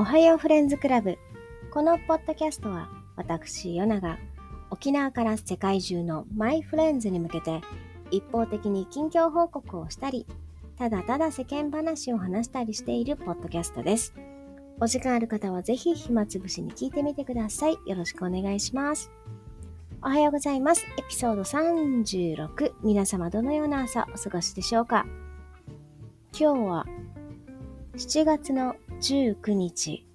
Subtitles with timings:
[0.00, 1.18] おはようフレンズクラブ。
[1.70, 4.16] このポッドキャストは私、ヨナが
[4.70, 7.60] 沖縄から世界中のマイフレンズに向けて
[8.10, 10.24] 一方的に近況報告をしたり、
[10.78, 14.14] ただただ世間話を話したりしているポッドキャストです。
[14.80, 17.76] お時間ある方はぜひ暇つぶしに聞いてみてください。
[17.84, 19.10] よろしくお願いします。
[20.00, 20.86] おはようございます。
[20.98, 22.72] エピソード36。
[22.82, 25.04] 皆様どのような朝お過ごしでしょうか？
[26.32, 26.86] 今日は
[27.96, 30.06] 7月の19日、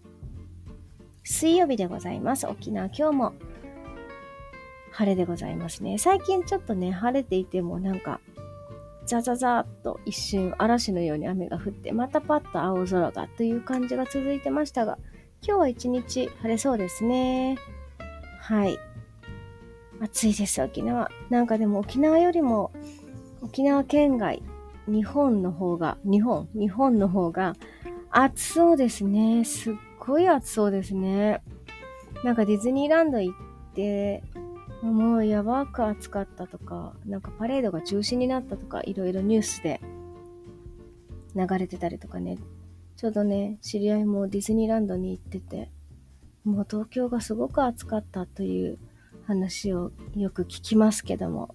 [1.23, 2.45] 水曜日でございます。
[2.45, 3.33] 沖縄今日も
[4.91, 5.97] 晴れでございますね。
[5.97, 8.21] 最近ちょっとね、晴れていてもなんか、
[9.07, 14.99] ザザザーっと一瞬嵐のように雨が降って、またパッと青空がという感じが続いてましたが、
[15.41, 17.57] 今日は一日晴れそうですね。
[18.39, 18.77] はい。
[19.99, 21.09] 暑いです、沖縄。
[21.31, 22.71] なんかでも沖縄よりも、
[23.41, 24.43] 沖縄県外、
[24.87, 27.55] 日本の方が、日本、日本の方が
[28.17, 29.43] 暑そうですね。
[29.43, 31.41] すっごい暑そうですね。
[32.23, 34.23] なんかディズニーランド行って、
[34.81, 39.81] もうやばく暑かったとか、なんかパレードが中止になったとか、いろいろニュースで
[41.35, 42.37] 流れてたりとかね。
[42.95, 45.69] ちょうどね、知り合いもディズニーランドに行ってて、
[46.45, 48.79] もう東京がすごく暑かったという
[49.27, 51.53] 話をよく聞きますけども、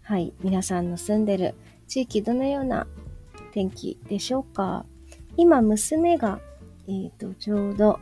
[0.00, 1.54] はい、皆さんの住んでる
[1.88, 2.86] 地域どのような
[3.52, 4.86] 天気でしょうか？
[5.36, 6.40] 今、娘が、
[6.88, 8.00] えっ、ー、と、ちょうど、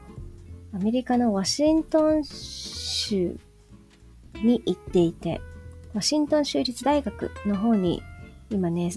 [0.73, 3.37] アメリカのワシントン州
[4.43, 5.41] に行っていて、
[5.95, 8.03] ワシントン州立大学の方に、
[8.51, 8.91] 今ね、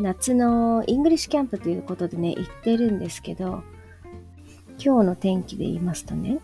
[0.00, 3.62] 夏の English camp ということでね、行ってるんですけど、
[4.78, 6.38] 今日の天気で言いますとね、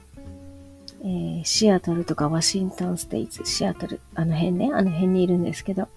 [1.03, 5.89] えー、シアトルとかワシントンステイツ、シアトル、あの辺ね、あの辺にいるんですけど、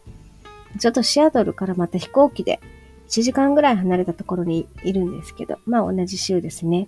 [0.79, 2.59] ちょっとシアトルからまた飛行機で
[3.07, 6.87] 1時間ぐらい離れたところにいるんですけど、まあ同じ州ですね。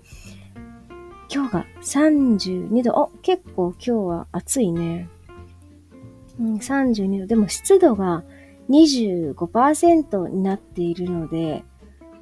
[1.29, 2.93] 今日が32度。
[2.93, 5.09] お、結構今日は暑いね。
[6.39, 7.27] うん、32度。
[7.27, 8.23] でも湿度が
[8.69, 11.63] 25%になっているので、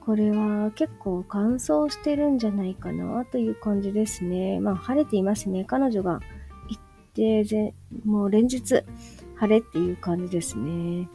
[0.06, 4.60] これは結構乾燥してるんじゃないかなという感じですね。
[4.60, 5.66] まあ晴れていますね。
[5.66, 6.20] 彼女が
[6.70, 6.82] 行っ
[7.14, 7.74] て、
[8.06, 8.84] もう連日
[9.36, 11.08] 晴れっていう感じですね。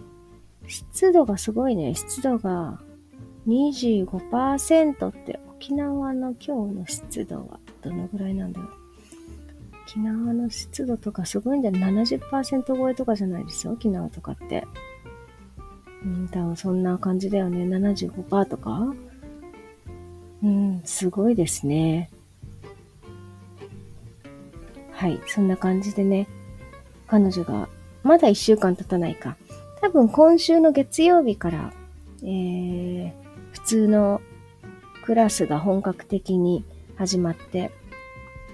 [0.71, 1.95] 湿度がすごいね。
[1.95, 2.81] 湿度が
[3.49, 8.71] 25%って沖縄の今日の湿度はどのぐらいなんだろう。
[9.87, 11.75] 沖縄の湿度とかすごいんだよ。
[11.75, 13.73] 70%超えとかじゃないですよ。
[13.73, 14.65] 沖縄とかって。
[16.05, 17.65] うん、多分そんな感じだよね。
[17.65, 18.95] 75%とか
[20.43, 22.11] うん、すごいですね。
[24.93, 26.29] はい、そんな感じでね。
[27.09, 27.69] 彼女が、
[28.05, 29.37] まだ一週間経たないか。
[29.81, 31.73] 多分今週の月曜日から、
[32.23, 33.13] えー、
[33.53, 34.21] 普通の
[35.05, 36.65] クラスが本格的に
[36.97, 37.71] 始まって、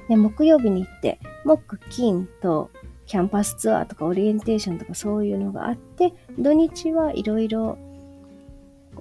[0.08, 2.70] で木曜日に行って、木、金と
[3.06, 7.76] キャンパスツアーとかオリエンテーションとかそういうのがあって、土日はいろいろ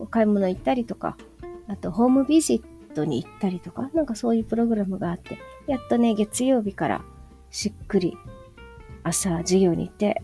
[0.09, 1.18] 買い物行ったりとか、
[1.68, 5.38] あとホームビジットに行ったりとか、なんかそういうプログラムがあって、
[5.68, 7.02] やっとね、月曜日から
[7.52, 8.18] しっくり
[9.03, 10.24] 朝授業に行って、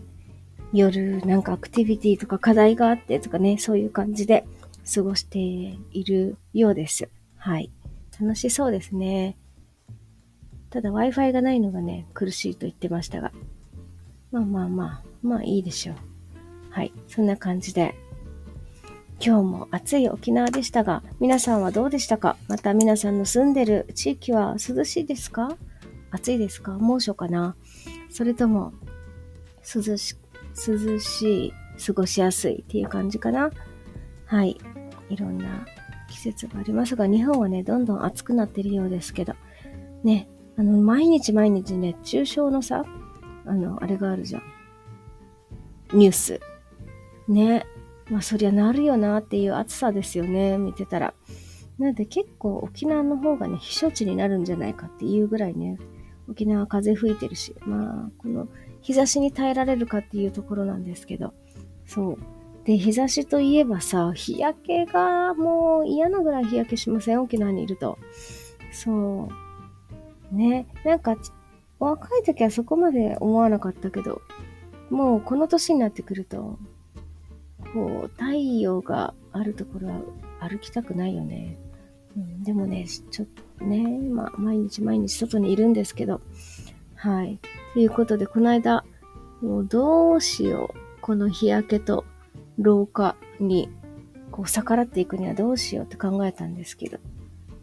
[0.72, 4.46] 夜なんかアクティビティとか課題があってとかね、そういう感じで
[4.94, 7.08] 過ごしているようです。
[7.36, 7.70] はい。
[8.20, 9.36] 楽しそうですね。
[10.70, 13.32] ただ Wi-Fi がないのがね、苦しいと言ってましたが。
[14.30, 15.96] まあまあまあ、まあいいでしょう。
[16.70, 16.92] はい。
[17.08, 17.94] そんな感じで、
[19.24, 22.36] 今日も暑い沖縄でしたが、皆さんはどうでしたか？
[22.48, 25.56] また皆さんの住んでる地域は涼しいですか？
[26.10, 26.72] 暑いですか？
[26.72, 27.54] 猛暑かな？
[28.10, 28.72] それとも
[29.62, 30.16] 涼し
[30.56, 31.52] 涼しい、
[31.84, 33.50] 過ごしやすいっていう感じかな。
[34.26, 34.56] はい。
[35.08, 35.66] いろんな
[36.08, 39.34] 季節がありますが、日本はね、どんどん暑くなってるようですけど、
[40.04, 42.84] ね、あの、毎日毎日熱中症のさ、
[43.44, 44.42] あの、あれがあるじゃん。
[45.92, 46.40] ニュース。
[47.28, 47.66] ね。
[48.10, 51.14] まあ、そりゃなるよなっていう暑さですよね、見てたら。
[51.78, 55.78] なので結構沖縄の方がね、避暑地になるんじゃないかっていうぐらいね、
[56.28, 58.48] 沖縄風吹いてるし、まあ、この
[58.80, 61.34] 日差しに耐えられるかっていうところなんですけど、
[61.86, 62.18] そう。
[62.64, 67.20] で、日差しといえばさ、日焼けがもう嫌なぐらい日焼けしません？
[67.20, 67.98] 沖縄にいると。
[68.70, 69.28] そ
[70.32, 70.34] う。
[70.34, 70.66] ね。
[70.84, 71.16] なんか、
[71.80, 74.22] 若い時はそこまで思わなかったけど、
[74.90, 76.58] もうこの年になってくると、
[77.74, 80.00] こう、太陽があるところは
[80.38, 81.58] 歩きたくないよね。
[82.16, 83.28] うん、でもね、ちょっ
[83.58, 86.20] とね、まあ、毎日毎日外にいるんですけど、
[86.94, 87.38] はい。
[87.74, 88.84] ということで、この間、
[89.40, 91.00] もうどうしよう。
[91.00, 92.04] この日焼けと
[92.58, 93.68] 老化に、
[94.30, 96.98] こう逆らっていくにはどうしようって考えたんですけど、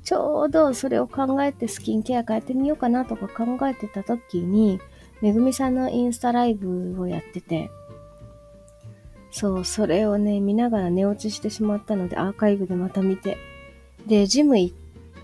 [0.03, 4.79] ちょうどそれを考えてスキンケア変えてみようかなとか考えてた時に、
[5.21, 7.69] めぐみさんのインスタライブをやってて、
[9.31, 13.37] そう、それをね、見ながら寝落ちしてしまったので、アーカイブでまた見て、
[14.07, 14.75] で、ジム行っ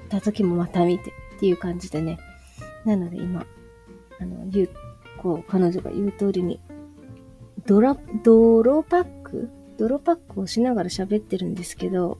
[0.10, 2.19] た時もまた見てっていう感じでね。
[2.86, 3.45] なので今、
[4.19, 4.69] あの、言う、
[5.18, 6.60] こう、彼女が言う通りに、
[7.66, 9.50] ドラ、泥パック？
[9.77, 12.18] 泥パックをしながら喋ってるんですけど、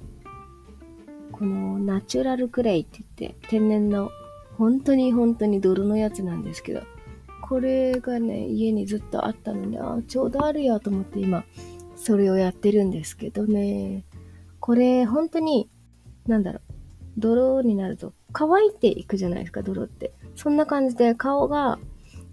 [1.32, 4.10] このナチュラルクレイって言って、天然の、
[4.58, 6.82] 本当に本当に泥のやつなんですけど、
[7.48, 11.44] これがね、家にずっとあったので、あ、ちょうどあるやと思って今、
[11.96, 14.04] それをやってるんですけどね。
[14.60, 15.70] これ、本当に、
[16.28, 16.62] なんだろう、
[17.18, 20.14] 泥になると乾いていくじゃないですか、泥って。
[20.36, 21.80] そんな感じで顔が、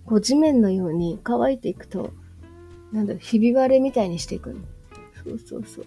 [0.05, 2.13] こう地面のように乾いていくと、
[2.93, 4.61] なんだろう、ひび割れみたいにしていくの。
[5.25, 5.85] そうそうそう。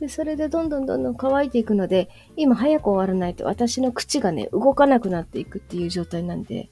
[0.00, 6.70] で、それでどんどんどんどん乾いていくので、今早く終わらないと私の口がね、動かなくなっていくっていう状態なんで、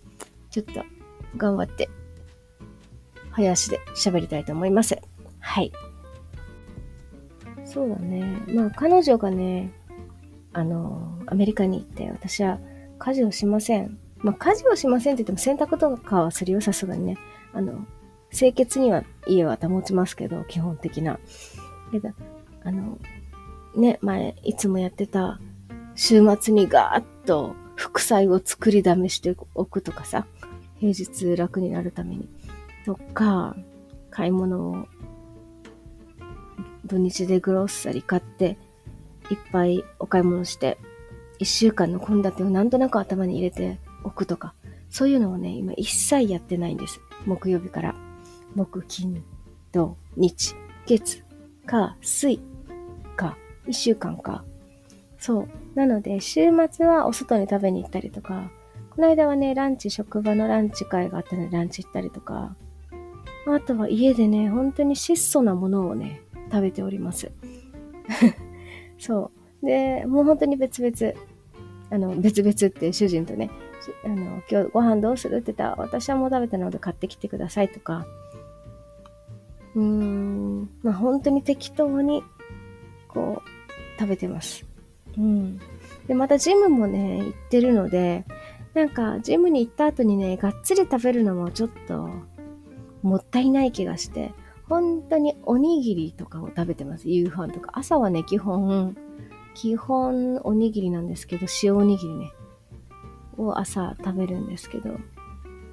[0.50, 0.84] ちょっと
[1.36, 1.88] 頑張って、
[3.30, 4.96] 早足で喋りたいと思います。
[5.40, 5.72] はい。
[7.64, 8.42] そうだね。
[8.48, 9.72] まあ、彼女がね、
[10.56, 12.58] あの、アメリカに行って、私は
[12.99, 13.99] 家事をしません。
[14.17, 17.19] まあ、家事をしませんって言っても洗濯とかはするよ、さすがにね。
[17.53, 17.85] あの、
[18.32, 21.20] 清潔には家は保ちますけど、基本的な。
[21.93, 22.08] けど、
[22.64, 22.99] あの、
[23.76, 25.38] ね、前、いつもやってた、
[25.94, 30.26] 週末にガーッと副菜を作りだめしておくとかさ、
[30.79, 32.31] 平日楽になるために。
[32.87, 33.55] とか、
[34.08, 34.87] 買い物を
[36.87, 38.56] 土日でグロッサリ買って、
[39.31, 40.78] いっぱいお買い物して、
[41.38, 44.55] 一週間の献立をなんとなく頭に入れておくとか、
[44.88, 47.00] そういうのをね、今一切やってないんです。
[47.26, 47.94] 木曜日から。
[48.55, 49.23] 木、金、
[49.73, 50.55] 土、日、
[50.87, 51.25] 月、
[51.67, 52.40] 火、水、
[53.17, 53.37] か、
[53.67, 54.44] 一週間か。
[55.19, 55.49] そう。
[55.75, 58.50] なので、週末はお外に食べに行ったりとか、
[58.90, 62.56] この間はね、ランチ、職場のランチ会があったのでランチ行ったりとか、
[63.46, 67.31] あとは家でね、本当に質素なものをね、食べております。
[68.98, 69.31] そ
[69.62, 69.66] う。
[69.66, 71.19] で、もう本当に別々、
[71.90, 73.50] あの、別々って主人とね、
[74.04, 78.06] あの、今日ご飯どうするって言ったら、私はもう食べたので買ってきてくださいとか、
[79.75, 82.25] うーん、まあ本当に適当に、
[83.08, 84.64] こう、食べてます。
[85.16, 85.58] うん。
[86.06, 88.25] で、またジムもね、行ってるので、
[88.75, 92.10] なんか、ジムに行った後にね、がっつり食べるのもちょっと、
[93.02, 94.32] もったいない気がして、
[94.68, 97.08] 本当におにぎりとかを食べてます。
[97.08, 97.70] 夕飯とか。
[97.74, 98.96] 朝はね、基本、
[99.54, 102.32] 基本おにぎりなんですけど、塩おにぎりね。
[103.36, 104.98] を朝食べるんですけど。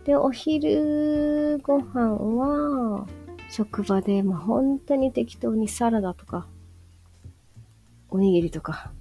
[0.06, 3.08] で、お昼ご飯は、
[3.50, 6.48] 職場で、まあ、本当に適当にサラダとか、
[8.10, 8.92] おにぎりとか、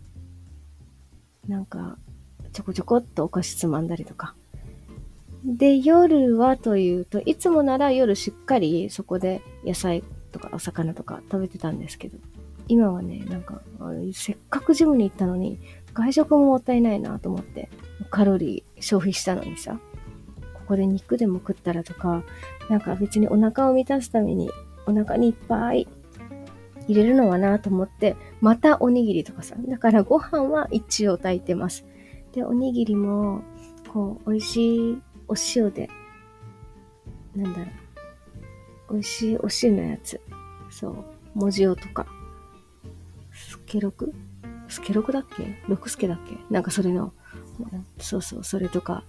[1.49, 1.99] なんか、
[2.53, 4.35] ちょこちょこっとお菓子つまんだりとか。
[5.45, 12.19] で、夜はというと、いつもなら夜しっかりそこで野菜とかお魚とか食べてたんですけど、
[12.69, 13.61] 今はね、なんか、
[14.13, 15.59] せっかくジムに行ったのに、
[15.95, 17.69] 外食ももったいないなと思って、
[18.11, 19.79] カロリー消費したのにさ、
[20.55, 22.23] ここで肉でも食ったらとか、
[22.71, 24.51] なんか別にお腹を満たすために
[24.87, 25.89] お腹にいっぱい
[26.89, 31.85] 入れるのはなと思って、またおにぎりとかさ、だからご飯は一応炊いてます。
[32.33, 33.43] で、おにぎりも、
[33.93, 35.89] こう、美味しいお塩で、
[37.35, 37.65] なんだろ
[38.91, 40.21] う、美味しいお塩のやつ。
[40.71, 42.07] そう、文字をとか、
[43.33, 44.13] スケロク？
[44.69, 45.63] スケロクだっけ？
[45.69, 46.37] 六助だっけ？
[46.51, 47.13] なんかそれの、
[47.99, 49.05] そうそう、それとか。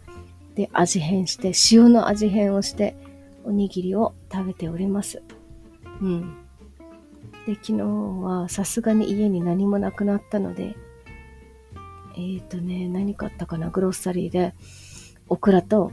[0.55, 2.95] で味変して、塩の味変をして、
[3.43, 5.21] おにぎりを食べております。
[6.01, 6.35] うん。
[7.45, 10.75] で、昨日はさすがに家に何もなくなったので、
[12.15, 13.69] えっ、ー、とね、何買ったかな？
[13.69, 14.53] グロッサリーで、
[15.27, 15.91] オクラと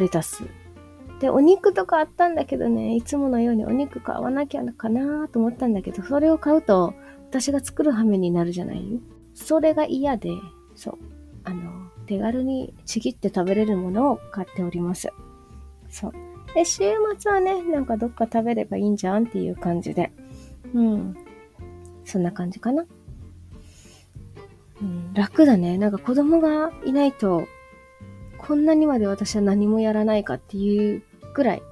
[0.00, 0.42] レタス。
[1.20, 6.94] で、お肉とかあったんだけどね、いつものようにお肉買わなきゃかなと思ったんだけど、それを買うと、
[7.28, 9.00] 私が作る羽目になるじゃない？
[9.34, 10.30] それが嫌で、
[10.74, 10.98] そう。
[11.44, 11.70] あの、
[12.06, 15.12] 手軽にちぎって食べれるものを買っております。
[15.88, 16.12] そう。
[16.54, 16.82] で、週
[17.18, 20.10] 末はね、なんかどっか食べればいいんじゃんっていう感じで。
[20.74, 21.16] うん。
[22.04, 22.84] そんな感じかな。
[24.82, 25.78] うん、楽だね。
[25.78, 27.44] なんか子供がいないと、
[28.40, 31.02] こんなにまで私は何もやらないかっていう
[31.34, 31.62] くらい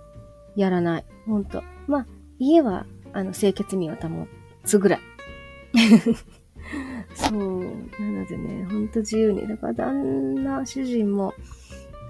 [0.54, 1.04] やらない。
[1.26, 1.62] ほんと。
[1.86, 2.06] まあ、
[2.38, 4.26] 家は、あの、清潔には保
[4.64, 5.00] つぐらい。
[7.14, 7.64] そう。
[7.98, 9.46] なのでね、ほんと自由に。
[9.46, 11.32] だから旦那、主人も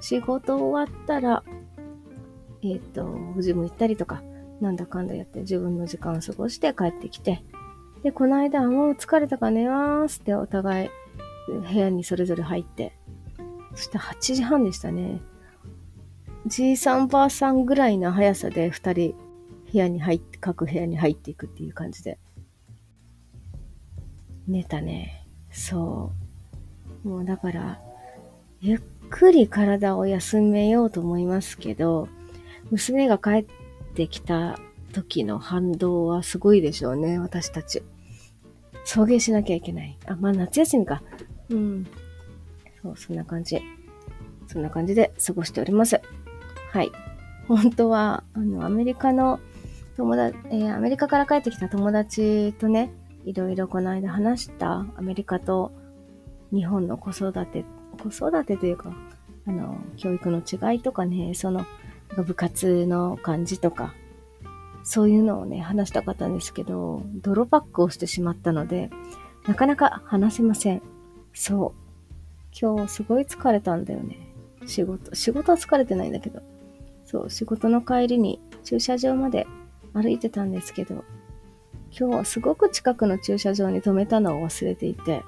[0.01, 1.45] 仕事終わったら、
[2.63, 4.23] えっ、ー、と、ジム行ったりとか、
[4.61, 7.45] なんだかんだやって自分の時間を過ごして帰ってきて、
[8.03, 10.91] で、この間はもう疲れたから寝ますってお互い
[11.49, 12.98] 部屋にそれぞれ入って、
[13.79, 15.21] そして8時半でしたね。
[16.47, 19.15] じいさんばあさんぐらいの速さで2人
[19.71, 22.19] 部屋に入って、各部屋に入っていくっていう感じで。
[24.49, 25.29] 寝たね。
[25.53, 26.11] そ
[27.05, 27.09] う。
[27.09, 27.81] もうだから、
[28.61, 28.81] ゆっ
[29.11, 32.09] くり体を休めようと思いますけど、
[32.73, 33.47] 娘が帰っ
[33.95, 34.59] てきた
[34.93, 37.85] 時の反動はすごいでしょうね、私たち。
[38.85, 39.97] 送迎しなきゃいけない。
[40.07, 41.01] あ、まあ夏休みか。
[41.51, 41.87] うん。
[42.83, 43.61] そう、そんな感じ。
[44.47, 46.01] そんな感じで過ごしております。
[46.73, 46.91] はい。
[47.47, 49.41] 本当は、あの、アメリカの
[49.97, 52.93] 友達、えー、アメリカから帰ってきた友達とね、
[53.25, 55.73] いろいろこの間話したアメリカと
[56.53, 57.65] 日本の子育て、
[58.03, 58.95] 子育てというか、
[59.47, 61.67] あの、教育の違いとかね、その、
[62.17, 63.95] 部活の感じとか、
[64.83, 68.91] そういうのをね、話したかったんですけど、泥パックをしてしまったので、
[69.47, 70.83] なかなか話せません。
[71.35, 71.88] そう。
[72.59, 74.19] 今日すごい疲れたんだよね。
[74.67, 76.41] 仕事、仕事は疲れてないんだけど。
[77.05, 79.47] そう、仕事の帰りに駐車場まで
[79.95, 81.05] 歩いてたんですけど、
[81.91, 85.23] 今日はすごく近くの駐車場に止めたのを忘れていて、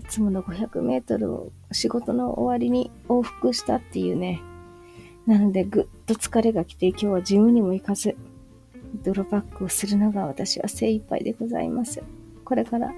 [0.00, 4.42] いつもの500メートルを仕事の終わりに往復したっていうね。
[5.26, 8.16] なのでぐっと疲れが来て今日はジムにも行かず、
[9.04, 12.02] 泥パックをするのが私は精一杯でございます。
[12.44, 12.92] これから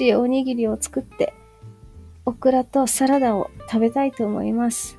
[0.00, 1.34] 塩おにぎりを作って、
[2.28, 4.98] オクラとサラダを食べたいと思います。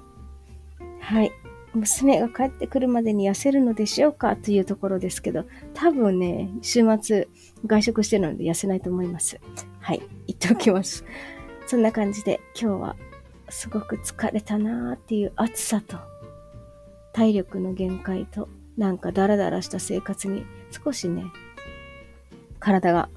[0.99, 1.31] はい。
[1.75, 5.45] 娘が帰ってくるまでに痩せるのでしょうかというところですけど、
[5.75, 7.27] 多分ね、週末
[7.67, 9.39] 外食してるので痩せないと思います。
[9.79, 11.05] はい、言っておきます。
[11.67, 12.95] そんな感じで今日は
[13.49, 15.97] すごく疲れたなーっていう暑さと
[17.13, 21.25] 体力の限界となんかダラダラした生活に少しね、
[22.59, 23.11] 体が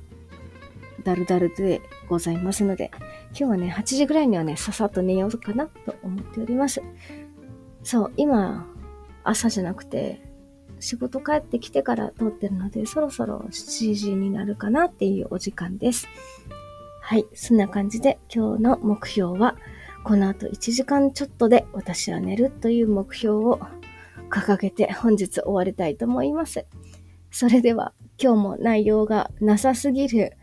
[1.03, 2.91] ダルダルでございますので、
[3.31, 6.83] 今日はね、8時ぐらいにはね、ささっと寝ようかなと思っております。
[7.83, 8.67] そう、今、
[9.25, 10.23] 朝じゃなくて、
[10.81, 16.09] 仕事帰ってきてから撮ってるので、そろそろ7時になるかなっていうお時間です。
[17.01, 19.57] はい、そんな感じで今日の目標は、
[20.05, 23.61] この後1時間ちょっとで私は寝るという目標を
[24.31, 26.67] 掲げて本日終わりたいと思います。
[27.31, 30.37] それでは今日も内容がなさすぎる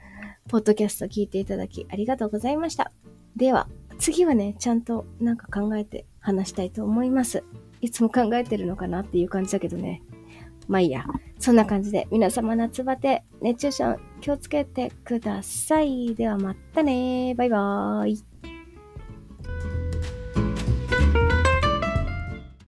[0.49, 2.91] ポッドキャスト聞いていただきありがとうございました。
[3.35, 7.43] では次はね、ちゃんとなんか考えて話したいと思います。
[7.81, 10.01] いつも考えてるのかなっていう感じだけどね。
[10.67, 11.05] まあいいや。
[11.37, 16.15] そんな感じで皆様夏バテ、熱中症気をつけてください。
[16.15, 18.28] ではまたねバイバーイ。